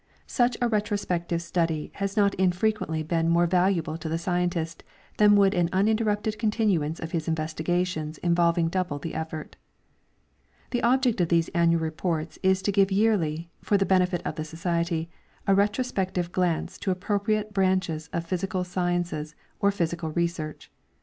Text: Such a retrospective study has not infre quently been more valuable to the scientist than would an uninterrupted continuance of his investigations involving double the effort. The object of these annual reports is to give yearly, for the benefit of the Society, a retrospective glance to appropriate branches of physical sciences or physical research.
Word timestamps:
Such 0.25 0.57
a 0.59 0.67
retrospective 0.67 1.43
study 1.43 1.91
has 1.93 2.17
not 2.17 2.35
infre 2.39 2.73
quently 2.73 3.07
been 3.07 3.29
more 3.29 3.45
valuable 3.45 3.99
to 3.99 4.09
the 4.09 4.17
scientist 4.17 4.83
than 5.19 5.35
would 5.35 5.53
an 5.53 5.69
uninterrupted 5.71 6.39
continuance 6.39 6.99
of 6.99 7.11
his 7.11 7.27
investigations 7.27 8.17
involving 8.17 8.67
double 8.67 8.97
the 8.97 9.13
effort. 9.13 9.57
The 10.71 10.81
object 10.81 11.21
of 11.21 11.29
these 11.29 11.49
annual 11.49 11.81
reports 11.81 12.39
is 12.41 12.63
to 12.63 12.71
give 12.71 12.91
yearly, 12.91 13.51
for 13.61 13.77
the 13.77 13.85
benefit 13.85 14.23
of 14.25 14.37
the 14.37 14.43
Society, 14.43 15.07
a 15.45 15.53
retrospective 15.53 16.31
glance 16.31 16.79
to 16.79 16.89
appropriate 16.89 17.53
branches 17.53 18.09
of 18.11 18.25
physical 18.25 18.63
sciences 18.63 19.35
or 19.59 19.69
physical 19.69 20.09
research. 20.13 20.71